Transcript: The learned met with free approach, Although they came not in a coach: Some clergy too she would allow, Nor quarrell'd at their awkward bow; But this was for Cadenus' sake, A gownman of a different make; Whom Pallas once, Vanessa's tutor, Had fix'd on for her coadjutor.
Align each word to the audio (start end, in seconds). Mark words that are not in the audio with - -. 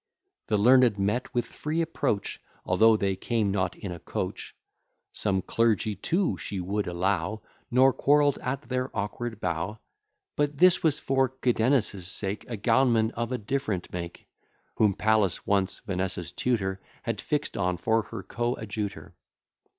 The 0.47 0.57
learned 0.57 0.97
met 0.97 1.31
with 1.31 1.45
free 1.45 1.79
approach, 1.79 2.41
Although 2.65 2.97
they 2.97 3.15
came 3.15 3.51
not 3.51 3.75
in 3.75 3.91
a 3.91 3.99
coach: 3.99 4.55
Some 5.13 5.43
clergy 5.43 5.93
too 5.93 6.39
she 6.39 6.59
would 6.59 6.87
allow, 6.87 7.43
Nor 7.69 7.93
quarrell'd 7.93 8.39
at 8.39 8.63
their 8.63 8.89
awkward 8.97 9.39
bow; 9.39 9.77
But 10.35 10.57
this 10.57 10.81
was 10.81 10.97
for 10.99 11.29
Cadenus' 11.29 12.07
sake, 12.07 12.45
A 12.49 12.57
gownman 12.57 13.11
of 13.11 13.31
a 13.31 13.37
different 13.37 13.93
make; 13.93 14.27
Whom 14.77 14.95
Pallas 14.95 15.45
once, 15.45 15.81
Vanessa's 15.85 16.31
tutor, 16.31 16.81
Had 17.03 17.21
fix'd 17.21 17.55
on 17.55 17.77
for 17.77 18.01
her 18.01 18.23
coadjutor. 18.23 19.13